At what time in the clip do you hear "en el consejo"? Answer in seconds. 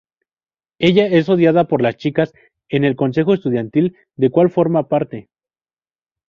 2.69-3.35